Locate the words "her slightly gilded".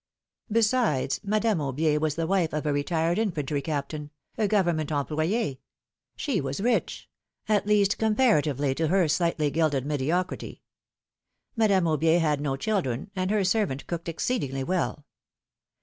8.87-9.85